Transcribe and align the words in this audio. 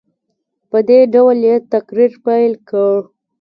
په 0.69 0.77
دې 0.89 0.99
ډول 1.13 1.37
یې 1.47 1.55
تقریر 1.73 2.11
پیل 2.25 2.53
کړ. 2.69 2.95